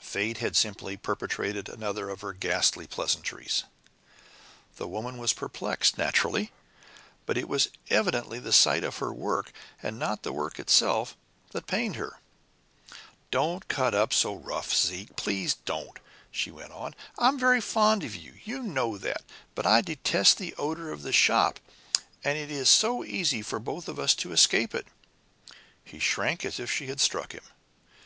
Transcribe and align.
Fate 0.00 0.38
had 0.38 0.56
simply 0.56 0.96
perpetrated 0.96 1.68
another 1.68 2.08
of 2.08 2.22
her 2.22 2.32
ghastly 2.32 2.86
pleasantries! 2.86 3.64
The 4.76 4.88
woman 4.88 5.18
was 5.18 5.34
perplexed 5.34 5.98
naturally! 5.98 6.50
But 7.26 7.36
it 7.36 7.46
was 7.46 7.68
evidently 7.90 8.38
the 8.38 8.54
sight 8.54 8.82
of 8.82 8.96
her 8.96 9.12
work, 9.12 9.52
and 9.82 9.98
not 9.98 10.22
the 10.22 10.32
work, 10.32 10.58
itself, 10.58 11.14
that 11.50 11.66
pained 11.66 11.96
her. 11.96 12.20
"Don't 13.30 13.68
cut 13.68 13.94
up 13.94 14.14
so 14.14 14.34
rough, 14.34 14.74
Zeke, 14.74 15.14
please 15.14 15.52
don't," 15.66 15.98
she 16.30 16.50
went 16.50 16.72
on. 16.72 16.94
"I'm 17.18 17.38
very 17.38 17.60
fond 17.60 18.02
of 18.02 18.16
you 18.16 18.32
you 18.44 18.62
know 18.62 18.96
that 18.96 19.24
but 19.54 19.66
I 19.66 19.82
detest 19.82 20.38
the 20.38 20.54
odor 20.54 20.90
of 20.90 21.02
the 21.02 21.12
shop, 21.12 21.60
and 22.24 22.38
it 22.38 22.50
is 22.50 22.70
so 22.70 23.04
easy 23.04 23.42
for 23.42 23.58
us 23.58 23.84
both 23.84 24.16
to 24.16 24.32
escape 24.32 24.74
it." 24.74 24.86
He 25.84 25.98
shrank 25.98 26.46
as 26.46 26.58
if 26.58 26.70
she 26.72 26.86
had 26.86 26.98
struck 27.02 27.32
him. 27.32 27.44